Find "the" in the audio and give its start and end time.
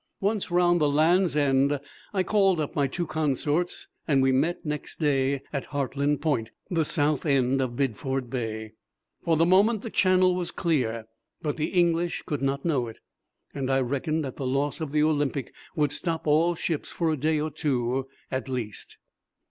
0.81-0.89, 6.71-6.83, 9.37-9.45, 9.83-9.91, 11.55-11.67, 14.37-14.47, 14.91-15.03